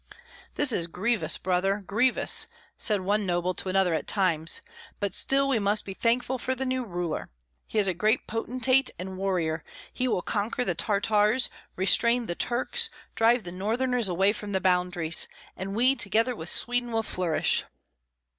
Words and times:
"This 0.55 0.71
is 0.71 0.87
grievous, 0.87 1.37
brother, 1.37 1.83
grievous," 1.85 2.47
said 2.75 3.01
one 3.01 3.23
noble 3.27 3.53
to 3.53 3.69
another 3.69 3.93
at 3.93 4.07
times, 4.07 4.63
"but 4.99 5.13
still 5.13 5.47
we 5.47 5.59
must 5.59 5.85
be 5.85 5.93
thankful 5.93 6.39
for 6.39 6.55
the 6.55 6.65
new 6.65 6.83
ruler. 6.83 7.29
He 7.67 7.77
is 7.77 7.87
a 7.87 7.93
great 7.93 8.25
potentate 8.25 8.89
and 8.97 9.15
warrior; 9.15 9.63
he 9.93 10.07
will 10.07 10.23
conquer 10.23 10.65
the 10.65 10.73
Tartars, 10.73 11.51
restrain 11.75 12.25
the 12.25 12.33
Turks, 12.33 12.89
drive 13.13 13.43
the 13.43 13.51
Northerners 13.51 14.07
away 14.07 14.33
from 14.33 14.53
the 14.53 14.59
boundaries; 14.59 15.27
and 15.55 15.75
we 15.75 15.95
together 15.95 16.35
with 16.35 16.49
Sweden 16.49 16.91
will 16.91 17.03
flourish." 17.03 17.65